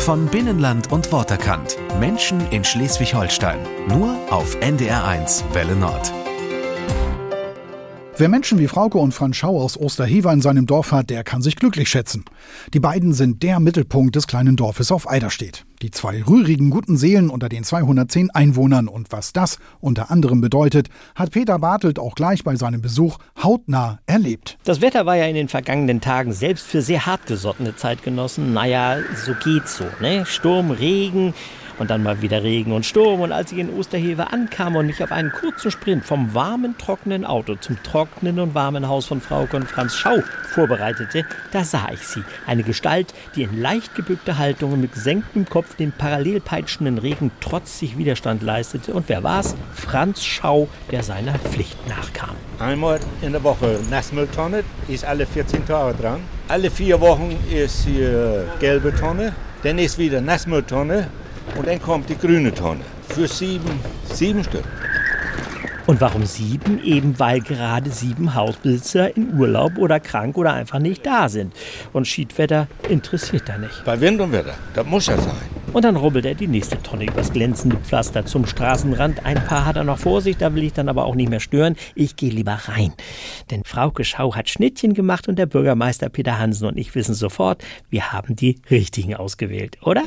Von 0.00 0.26
Binnenland 0.26 0.90
und 0.92 1.12
Worterkant. 1.12 1.76
Menschen 2.00 2.40
in 2.50 2.64
Schleswig-Holstein. 2.64 3.60
Nur 3.86 4.16
auf 4.30 4.56
NDR1 4.56 5.42
Welle 5.52 5.76
Nord. 5.76 6.19
Wer 8.20 8.28
Menschen 8.28 8.58
wie 8.58 8.68
Frauke 8.68 8.98
und 8.98 9.14
Franz 9.14 9.36
Schau 9.36 9.58
aus 9.58 9.78
Osterhever 9.78 10.30
in 10.30 10.42
seinem 10.42 10.66
Dorf 10.66 10.92
hat, 10.92 11.08
der 11.08 11.24
kann 11.24 11.40
sich 11.40 11.56
glücklich 11.56 11.88
schätzen. 11.88 12.26
Die 12.74 12.78
beiden 12.78 13.14
sind 13.14 13.42
der 13.42 13.60
Mittelpunkt 13.60 14.14
des 14.14 14.26
kleinen 14.26 14.56
Dorfes 14.56 14.92
auf 14.92 15.08
Eiderstedt. 15.08 15.64
Die 15.80 15.90
zwei 15.90 16.22
rührigen 16.22 16.68
guten 16.68 16.98
Seelen 16.98 17.30
unter 17.30 17.48
den 17.48 17.64
210 17.64 18.28
Einwohnern 18.28 18.88
und 18.88 19.10
was 19.10 19.32
das 19.32 19.58
unter 19.80 20.10
anderem 20.10 20.42
bedeutet, 20.42 20.88
hat 21.14 21.30
Peter 21.30 21.58
Bartelt 21.58 21.98
auch 21.98 22.14
gleich 22.14 22.44
bei 22.44 22.56
seinem 22.56 22.82
Besuch 22.82 23.16
hautnah 23.42 24.00
erlebt. 24.04 24.58
Das 24.64 24.82
Wetter 24.82 25.06
war 25.06 25.16
ja 25.16 25.24
in 25.24 25.34
den 25.34 25.48
vergangenen 25.48 26.02
Tagen 26.02 26.34
selbst 26.34 26.66
für 26.66 26.82
sehr 26.82 27.06
hartgesottene 27.06 27.74
Zeitgenossen, 27.74 28.52
naja, 28.52 28.98
so 29.16 29.32
geht's 29.42 29.78
so, 29.78 29.86
ne? 30.02 30.26
Sturm, 30.26 30.72
Regen, 30.72 31.32
und 31.80 31.90
dann 31.90 32.02
mal 32.02 32.20
wieder 32.20 32.42
Regen 32.42 32.72
und 32.72 32.84
Sturm. 32.84 33.22
Und 33.22 33.32
als 33.32 33.50
ich 33.52 33.58
in 33.58 33.70
Osterhewe 33.70 34.30
ankam 34.32 34.76
und 34.76 34.86
mich 34.86 35.02
auf 35.02 35.10
einen 35.10 35.32
kurzen 35.32 35.70
Sprint 35.70 36.04
vom 36.04 36.34
warmen, 36.34 36.76
trockenen 36.76 37.24
Auto 37.24 37.54
zum 37.54 37.82
trockenen 37.82 38.38
und 38.38 38.54
warmen 38.54 38.86
Haus 38.86 39.06
von 39.06 39.22
Frauke 39.22 39.56
und 39.56 39.66
Franz 39.66 39.94
Schau 39.94 40.18
vorbereitete, 40.52 41.24
da 41.52 41.64
sah 41.64 41.88
ich 41.90 42.00
sie. 42.00 42.22
Eine 42.46 42.64
Gestalt, 42.64 43.14
die 43.34 43.44
in 43.44 43.60
leicht 43.60 43.94
gebückter 43.94 44.36
Haltung 44.36 44.74
und 44.74 44.82
mit 44.82 44.92
gesenktem 44.92 45.48
Kopf 45.48 45.74
dem 45.76 45.90
parallel 45.90 46.40
peitschenden 46.40 46.98
Regen 46.98 47.30
trotzig 47.40 47.96
Widerstand 47.96 48.42
leistete. 48.42 48.92
Und 48.92 49.08
wer 49.08 49.22
war's? 49.22 49.56
Franz 49.72 50.22
Schau, 50.22 50.68
der 50.90 51.02
seiner 51.02 51.38
Pflicht 51.38 51.78
nachkam. 51.88 52.36
Einmal 52.58 53.00
in 53.22 53.32
der 53.32 53.42
Woche 53.42 53.80
Nassmülltonne, 53.88 54.64
ist 54.88 55.06
alle 55.06 55.24
14 55.24 55.66
Tage 55.66 55.96
dran. 55.96 56.20
Alle 56.46 56.70
vier 56.70 57.00
Wochen 57.00 57.38
ist 57.50 57.86
hier 57.86 58.44
gelbe 58.60 58.94
Tonne, 58.94 59.32
dann 59.62 59.78
ist 59.78 59.96
wieder 59.96 60.20
Nassmülltonne 60.20 61.08
und 61.56 61.66
dann 61.66 61.80
kommt 61.80 62.08
die 62.08 62.16
grüne 62.16 62.52
Tonne 62.54 62.80
für 63.08 63.26
sieben, 63.28 63.80
sieben 64.12 64.44
Stück. 64.44 64.64
Und 65.86 66.00
warum 66.00 66.24
sieben? 66.24 66.82
Eben 66.84 67.18
weil 67.18 67.40
gerade 67.40 67.90
sieben 67.90 68.34
Hausbesitzer 68.34 69.16
in 69.16 69.36
Urlaub 69.38 69.76
oder 69.76 69.98
krank 69.98 70.38
oder 70.38 70.52
einfach 70.52 70.78
nicht 70.78 71.04
da 71.04 71.28
sind. 71.28 71.52
Und 71.92 72.06
Schiedwetter 72.06 72.68
interessiert 72.88 73.48
da 73.48 73.58
nicht. 73.58 73.84
Bei 73.84 74.00
Wind 74.00 74.20
und 74.20 74.30
Wetter, 74.30 74.54
das 74.74 74.86
muss 74.86 75.06
ja 75.06 75.18
sein. 75.18 75.49
Und 75.72 75.84
dann 75.84 75.94
rubbelt 75.94 76.24
er 76.26 76.34
die 76.34 76.48
nächste 76.48 76.82
Tonne 76.82 77.04
übers 77.04 77.32
glänzende 77.32 77.76
Pflaster 77.76 78.26
zum 78.26 78.44
Straßenrand. 78.44 79.24
Ein 79.24 79.44
paar 79.44 79.66
hat 79.66 79.76
er 79.76 79.84
noch 79.84 79.98
vor 79.98 80.20
sich, 80.20 80.36
da 80.36 80.52
will 80.54 80.64
ich 80.64 80.72
dann 80.72 80.88
aber 80.88 81.04
auch 81.04 81.14
nicht 81.14 81.30
mehr 81.30 81.38
stören. 81.38 81.76
Ich 81.94 82.16
gehe 82.16 82.30
lieber 82.30 82.58
rein. 82.64 82.92
Denn 83.52 83.62
Frauke 83.64 84.02
Schau 84.04 84.34
hat 84.34 84.48
Schnittchen 84.48 84.94
gemacht 84.94 85.28
und 85.28 85.38
der 85.38 85.46
Bürgermeister 85.46 86.08
Peter 86.08 86.40
Hansen 86.40 86.66
und 86.66 86.76
ich 86.76 86.94
wissen 86.96 87.14
sofort, 87.14 87.62
wir 87.88 88.12
haben 88.12 88.34
die 88.34 88.60
richtigen 88.68 89.14
ausgewählt, 89.14 89.78
oder? 89.82 90.02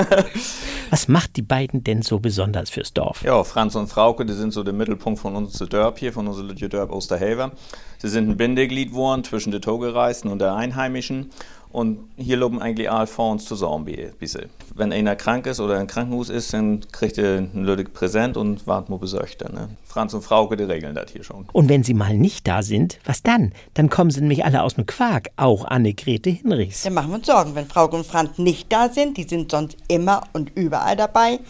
Was 0.90 1.06
macht 1.06 1.36
die 1.36 1.42
beiden 1.42 1.84
denn 1.84 2.00
so 2.00 2.18
besonders 2.18 2.70
fürs 2.70 2.94
Dorf? 2.94 3.22
Ja, 3.22 3.44
Franz 3.44 3.74
und 3.74 3.88
Frauke, 3.88 4.24
die 4.24 4.32
sind 4.32 4.52
so 4.52 4.62
der 4.64 4.72
Mittelpunkt 4.72 5.20
von 5.20 5.36
unserem 5.36 5.68
Dörp 5.68 5.98
hier, 5.98 6.14
von 6.14 6.26
unserem 6.26 6.56
Dörp 6.56 6.90
Osterhaver. 6.90 7.52
Sie 7.98 8.08
sind 8.08 8.30
ein 8.30 8.36
Bindeglied 8.38 8.90
geworden 8.90 9.22
zwischen 9.22 9.50
den 9.50 9.60
Togereisten 9.60 10.30
und 10.30 10.38
der 10.38 10.54
Einheimischen. 10.54 11.30
Und 11.70 11.98
hier 12.16 12.36
loben 12.36 12.60
eigentlich 12.62 12.90
alle 12.90 13.06
uns 13.16 13.44
zusammen 13.44 13.86
ein 13.88 14.12
bisschen. 14.18 14.48
Wenn 14.74 14.92
einer 14.92 15.16
krank 15.16 15.46
ist 15.46 15.60
oder 15.60 15.80
im 15.80 15.86
Krankenhaus 15.86 16.30
ist, 16.30 16.52
dann 16.54 16.80
kriegt 16.92 17.18
er 17.18 17.38
ein 17.38 17.64
lüdig 17.64 17.92
Präsent 17.92 18.36
und 18.36 18.66
wartet 18.66 18.90
mal 18.90 18.98
besorgt. 18.98 19.42
Ne? 19.52 19.68
Franz 19.84 20.14
und 20.14 20.22
Frauke, 20.22 20.56
die 20.56 20.64
regeln 20.64 20.94
das 20.94 21.10
hier 21.12 21.24
schon. 21.24 21.46
Und 21.52 21.68
wenn 21.68 21.82
sie 21.82 21.94
mal 21.94 22.16
nicht 22.16 22.48
da 22.48 22.62
sind, 22.62 22.98
was 23.04 23.22
dann? 23.22 23.52
Dann 23.74 23.90
kommen 23.90 24.10
sie 24.10 24.20
nämlich 24.20 24.44
alle 24.44 24.62
aus 24.62 24.74
dem 24.74 24.86
Quark, 24.86 25.30
auch 25.36 25.64
Annegret 25.64 26.26
Hinrichs. 26.26 26.82
Dann 26.82 26.94
machen 26.94 27.10
wir 27.10 27.16
uns 27.16 27.26
Sorgen, 27.26 27.54
wenn 27.54 27.66
Frauke 27.66 27.96
und 27.96 28.06
Franz 28.06 28.38
nicht 28.38 28.72
da 28.72 28.88
sind, 28.88 29.16
die 29.16 29.24
sind 29.24 29.50
sonst 29.50 29.76
immer 29.88 30.22
und 30.32 30.52
überall 30.56 30.96
dabei, 30.96 31.40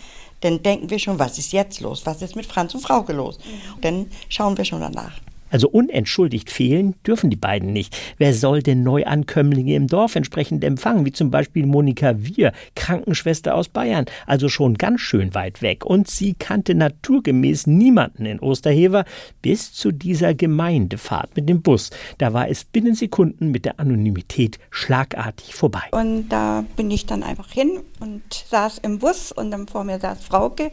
dann 0.40 0.62
denken 0.62 0.90
wir 0.90 0.98
schon, 0.98 1.18
was 1.18 1.38
ist 1.38 1.52
jetzt 1.52 1.80
los? 1.80 2.02
Was 2.04 2.22
ist 2.22 2.36
mit 2.36 2.46
Franz 2.46 2.74
und 2.74 2.80
Frauke 2.80 3.12
los? 3.12 3.38
Und 3.74 3.84
dann 3.84 4.06
schauen 4.28 4.56
wir 4.56 4.64
schon 4.64 4.80
danach. 4.80 5.12
Also 5.50 5.68
unentschuldigt 5.68 6.50
fehlen 6.50 6.94
dürfen 7.06 7.30
die 7.30 7.36
beiden 7.36 7.72
nicht. 7.72 7.96
Wer 8.18 8.34
soll 8.34 8.62
denn 8.62 8.82
Neuankömmlinge 8.82 9.74
im 9.74 9.86
Dorf 9.86 10.16
entsprechend 10.16 10.64
empfangen, 10.64 11.04
wie 11.04 11.12
zum 11.12 11.30
Beispiel 11.30 11.66
Monika 11.66 12.14
Wier, 12.18 12.52
Krankenschwester 12.74 13.54
aus 13.54 13.68
Bayern, 13.68 14.06
also 14.26 14.48
schon 14.48 14.74
ganz 14.74 15.00
schön 15.00 15.34
weit 15.34 15.62
weg. 15.62 15.84
Und 15.84 16.08
sie 16.08 16.34
kannte 16.34 16.74
naturgemäß 16.74 17.66
niemanden 17.66 18.26
in 18.26 18.40
Osterhever 18.40 19.04
bis 19.42 19.72
zu 19.72 19.92
dieser 19.92 20.34
Gemeindefahrt 20.34 21.36
mit 21.36 21.48
dem 21.48 21.62
Bus. 21.62 21.90
Da 22.18 22.32
war 22.32 22.48
es 22.48 22.64
binnen 22.64 22.94
Sekunden 22.94 23.50
mit 23.50 23.64
der 23.64 23.80
Anonymität 23.80 24.58
schlagartig 24.70 25.54
vorbei. 25.54 25.84
Und 25.92 26.28
da 26.28 26.64
bin 26.76 26.90
ich 26.90 27.06
dann 27.06 27.22
einfach 27.22 27.50
hin 27.50 27.80
und 28.00 28.22
saß 28.32 28.78
im 28.78 28.98
Bus 28.98 29.32
und 29.32 29.50
dann 29.50 29.68
vor 29.68 29.84
mir 29.84 29.98
saß 29.98 30.22
Frauke 30.24 30.72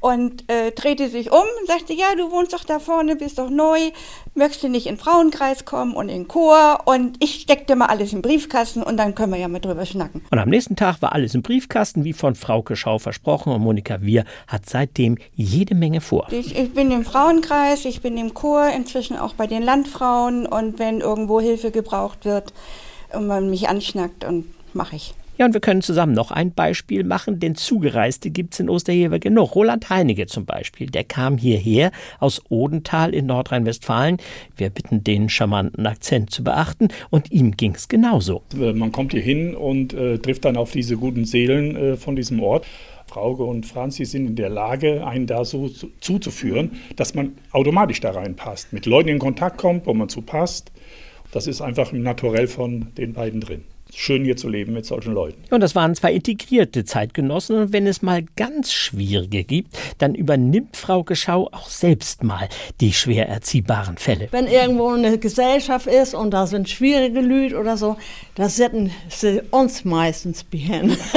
und 0.00 0.50
äh, 0.50 0.72
drehte 0.72 1.08
sich 1.08 1.30
um 1.30 1.44
und 1.60 1.66
sagte, 1.66 1.92
ja, 1.92 2.14
du 2.16 2.30
wohnst 2.30 2.52
doch 2.52 2.64
da 2.64 2.78
vorne, 2.78 3.16
bist 3.16 3.38
doch 3.38 3.50
neu, 3.50 3.90
möchtest 4.34 4.62
du 4.62 4.68
nicht 4.68 4.86
in 4.86 4.94
den 4.94 5.00
Frauenkreis 5.00 5.64
kommen 5.64 5.94
und 5.94 6.08
in 6.08 6.22
den 6.22 6.28
Chor 6.28 6.80
und 6.86 7.22
ich 7.22 7.42
steckte 7.42 7.76
mal 7.76 7.86
alles 7.86 8.12
im 8.12 8.22
Briefkasten 8.22 8.82
und 8.82 8.96
dann 8.96 9.14
können 9.14 9.32
wir 9.32 9.38
ja 9.38 9.48
mal 9.48 9.60
drüber 9.60 9.84
schnacken. 9.84 10.22
Und 10.30 10.38
am 10.38 10.48
nächsten 10.48 10.76
Tag 10.76 11.02
war 11.02 11.12
alles 11.12 11.34
im 11.34 11.42
Briefkasten, 11.42 12.04
wie 12.04 12.12
von 12.12 12.34
Frauke 12.34 12.76
Schau 12.76 12.98
versprochen 12.98 13.52
und 13.52 13.60
Monika 13.60 14.00
Wier 14.00 14.24
hat 14.46 14.68
seitdem 14.68 15.18
jede 15.34 15.74
Menge 15.74 16.00
vor. 16.00 16.28
Ich, 16.30 16.56
ich 16.56 16.72
bin 16.72 16.90
im 16.90 17.04
Frauenkreis, 17.04 17.84
ich 17.84 18.00
bin 18.00 18.16
im 18.16 18.34
Chor, 18.34 18.68
inzwischen 18.68 19.16
auch 19.18 19.34
bei 19.34 19.46
den 19.46 19.62
Landfrauen 19.62 20.46
und 20.46 20.78
wenn 20.78 21.00
irgendwo 21.00 21.40
Hilfe 21.40 21.70
gebraucht 21.70 22.24
wird 22.24 22.52
und 23.12 23.26
man 23.26 23.50
mich 23.50 23.68
anschnackt 23.68 24.24
und 24.24 24.46
mache 24.74 24.96
ich. 24.96 25.14
Ja, 25.40 25.46
und 25.46 25.54
wir 25.54 25.62
können 25.62 25.80
zusammen 25.80 26.12
noch 26.12 26.32
ein 26.32 26.52
Beispiel 26.52 27.02
machen, 27.02 27.40
denn 27.40 27.54
Zugereiste 27.54 28.28
gibt 28.28 28.52
es 28.52 28.60
in 28.60 28.68
Osterhever 28.68 29.18
genug. 29.18 29.54
Roland 29.54 29.88
Heinige 29.88 30.26
zum 30.26 30.44
Beispiel, 30.44 30.88
der 30.88 31.02
kam 31.02 31.38
hierher 31.38 31.92
aus 32.18 32.42
Odenthal 32.50 33.14
in 33.14 33.24
Nordrhein-Westfalen. 33.24 34.18
Wir 34.58 34.68
bitten 34.68 35.02
den 35.02 35.30
charmanten 35.30 35.86
Akzent 35.86 36.28
zu 36.28 36.44
beachten 36.44 36.88
und 37.08 37.32
ihm 37.32 37.52
ging 37.56 37.74
es 37.74 37.88
genauso. 37.88 38.42
Man 38.52 38.92
kommt 38.92 39.12
hier 39.12 39.22
hin 39.22 39.54
und 39.54 39.94
äh, 39.94 40.18
trifft 40.18 40.44
dann 40.44 40.58
auf 40.58 40.72
diese 40.72 40.98
guten 40.98 41.24
Seelen 41.24 41.74
äh, 41.74 41.96
von 41.96 42.16
diesem 42.16 42.40
Ort. 42.40 42.66
Frauke 43.06 43.44
und 43.44 43.64
Franzi 43.64 44.04
sind 44.04 44.26
in 44.26 44.36
der 44.36 44.50
Lage, 44.50 45.06
einen 45.06 45.26
da 45.26 45.46
so 45.46 45.70
zu, 45.70 45.90
zuzuführen, 46.00 46.72
dass 46.96 47.14
man 47.14 47.32
automatisch 47.52 48.00
da 48.00 48.10
reinpasst, 48.10 48.74
mit 48.74 48.84
Leuten 48.84 49.08
in 49.08 49.18
Kontakt 49.18 49.56
kommt, 49.56 49.86
wo 49.86 49.94
man 49.94 50.10
zu 50.10 50.20
passt. 50.20 50.70
Das 51.32 51.46
ist 51.46 51.62
einfach 51.62 51.92
Naturell 51.92 52.46
von 52.46 52.88
den 52.98 53.14
beiden 53.14 53.40
drin 53.40 53.64
schön 53.94 54.24
hier 54.24 54.36
zu 54.36 54.48
leben 54.48 54.72
mit 54.72 54.86
solchen 54.86 55.12
Leuten. 55.12 55.42
Und 55.50 55.60
das 55.60 55.74
waren 55.74 55.94
zwei 55.94 56.12
integrierte 56.12 56.84
Zeitgenossen. 56.84 57.56
Und 57.56 57.72
wenn 57.72 57.86
es 57.86 58.02
mal 58.02 58.22
ganz 58.36 58.72
schwierige 58.72 59.44
gibt, 59.44 59.76
dann 59.98 60.14
übernimmt 60.14 60.76
Frau 60.76 61.04
Geschau 61.04 61.48
auch 61.52 61.68
selbst 61.68 62.22
mal 62.22 62.48
die 62.80 62.92
schwer 62.92 63.28
erziehbaren 63.28 63.96
Fälle. 63.96 64.28
Wenn 64.30 64.46
irgendwo 64.46 64.88
eine 64.88 65.18
Gesellschaft 65.18 65.86
ist 65.86 66.14
und 66.14 66.30
da 66.30 66.46
sind 66.46 66.68
schwierige 66.68 67.20
Leute 67.20 67.58
oder 67.58 67.76
so, 67.76 67.96
da 68.34 68.48
setzen 68.48 68.90
sie 69.08 69.42
uns 69.50 69.84
meistens 69.84 70.44
behin. 70.44 70.90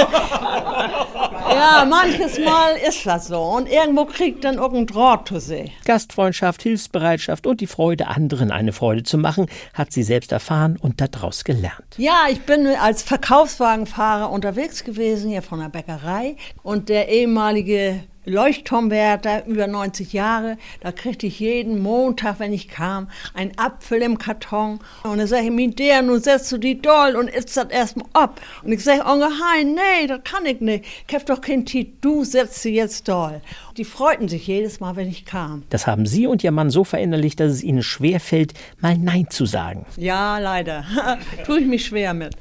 ja, 1.50 1.86
manches 1.90 2.40
Mal 2.40 2.76
ist 2.88 3.06
das 3.06 3.28
so. 3.28 3.42
Und 3.42 3.70
irgendwo 3.70 4.06
kriegt 4.06 4.44
dann 4.44 4.56
irgendein 4.56 4.88
Draht 4.88 5.28
zu 5.28 5.40
sehen. 5.40 5.72
Gastfreundschaft, 5.86 6.64
Hilfsbereitschaft 6.64 7.48
und 7.48 7.62
die 7.62 7.68
Freude, 7.68 8.08
anderen 8.08 8.52
eine 8.52 8.74
Freude 8.74 9.04
zu 9.04 9.18
machen, 9.18 9.48
hat 9.74 9.92
sie 9.92 10.04
selbst 10.04 10.32
erfahren 10.32 10.78
und 10.80 11.02
daraus 11.02 11.44
gelernt. 11.44 11.96
Ja, 11.98 12.26
ich 12.30 12.42
bin 12.42 12.63
als 12.68 13.04
Verkaufswagenfahrer 13.04 14.30
unterwegs 14.30 14.84
gewesen, 14.84 15.30
hier 15.30 15.42
von 15.42 15.60
der 15.60 15.70
Bäckerei. 15.70 16.36
Und 16.62 16.90
der 16.90 17.10
ehemalige 17.10 18.04
Leuchtturmwärter, 18.26 19.46
über 19.46 19.68
90 19.68 20.14
Jahre, 20.14 20.58
da 20.82 20.92
kriegte 20.92 21.28
ich 21.28 21.40
jeden 21.40 21.82
Montag, 21.82 22.40
wenn 22.40 22.54
ich 22.54 22.70
kam, 22.70 23.10
einen 23.34 23.58
Apfel 23.58 24.02
im 24.02 24.18
Karton. 24.18 24.80
Und 25.04 25.18
dann 25.18 25.28
sage 25.28 25.46
ich 25.46 25.52
mir, 25.52 25.70
der, 25.72 26.02
nun 26.02 26.22
setzt 26.22 26.52
du 26.52 26.58
die 26.58 26.82
doll 26.82 27.16
und 27.16 27.30
isst 27.30 27.58
das 27.58 27.70
erstmal 27.70 28.08
ab. 28.14 28.42
Und 28.64 28.72
ich 28.72 28.84
sage, 28.84 29.06
Onkel 29.06 29.30
Hein, 29.30 29.76
nee, 29.76 30.08
das 30.08 30.22
kann 30.24 30.46
ich 30.46 30.62
nicht. 30.62 30.86
Ich 31.08 31.16
hab 31.16 31.26
doch 31.26 31.42
kein 31.42 31.66
Tit, 31.66 31.96
du 32.02 32.24
setzt 32.24 32.62
sie 32.62 32.76
jetzt 32.76 33.08
doll. 33.08 33.42
Die 33.78 33.86
freuten 33.86 34.28
sich 34.28 34.46
jedes 34.46 34.80
Mal, 34.80 34.96
wenn 34.96 35.08
ich 35.08 35.26
kam. 35.26 35.64
Das 35.70 35.88
haben 35.88 36.06
Sie 36.06 36.28
und 36.28 36.44
Ihr 36.44 36.52
Mann 36.52 36.70
so 36.70 36.84
verinnerlicht, 36.84 37.40
dass 37.40 37.52
es 37.52 37.64
Ihnen 37.64 37.82
schwer 37.82 38.20
fällt, 38.20 38.54
mal 38.80 38.98
Nein 38.98 39.28
zu 39.30 39.46
sagen. 39.46 39.86
Ja, 39.98 40.38
leider. 40.38 40.86
Tue 41.46 41.62
ich 41.62 41.66
mich 41.66 41.86
schwer 41.86 42.14
mit. 42.14 42.36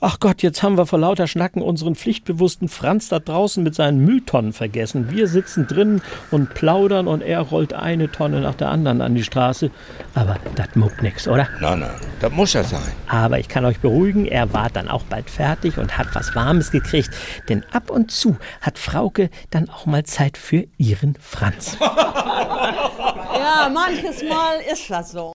Ach 0.00 0.18
Gott, 0.18 0.42
jetzt 0.42 0.62
haben 0.62 0.78
wir 0.78 0.86
vor 0.86 0.98
lauter 0.98 1.26
Schnacken 1.26 1.60
unseren 1.60 1.94
pflichtbewussten 1.94 2.68
Franz 2.68 3.08
da 3.08 3.18
draußen 3.18 3.62
mit 3.62 3.74
seinen 3.74 4.04
Mülltonnen 4.04 4.54
vergessen. 4.54 5.10
Wir 5.28 5.42
sitzen 5.42 5.66
drin 5.66 6.00
und 6.30 6.54
plaudern 6.54 7.06
und 7.06 7.20
er 7.20 7.42
rollt 7.42 7.74
eine 7.74 8.10
Tonne 8.10 8.40
nach 8.40 8.54
der 8.54 8.70
anderen 8.70 9.02
an 9.02 9.14
die 9.14 9.22
Straße. 9.22 9.70
Aber 10.14 10.36
das 10.54 10.74
muckt 10.74 11.02
nix, 11.02 11.28
oder? 11.28 11.46
Nein, 11.60 11.80
nein, 11.80 11.90
das 12.18 12.32
muss 12.32 12.54
ja 12.54 12.64
sein. 12.64 12.80
Aber 13.08 13.38
ich 13.38 13.46
kann 13.46 13.66
euch 13.66 13.78
beruhigen, 13.80 14.24
er 14.24 14.54
war 14.54 14.70
dann 14.70 14.88
auch 14.88 15.02
bald 15.02 15.28
fertig 15.28 15.76
und 15.76 15.98
hat 15.98 16.06
was 16.14 16.34
Warmes 16.34 16.70
gekriegt. 16.70 17.10
Denn 17.50 17.62
ab 17.72 17.90
und 17.90 18.10
zu 18.10 18.38
hat 18.62 18.78
Frauke 18.78 19.28
dann 19.50 19.68
auch 19.68 19.84
mal 19.84 20.04
Zeit 20.04 20.38
für 20.38 20.64
ihren 20.78 21.14
Franz. 21.20 21.76
ja, 21.80 23.68
manches 23.70 24.22
Mal 24.22 24.60
ist 24.72 24.88
das 24.88 25.10
so. 25.12 25.34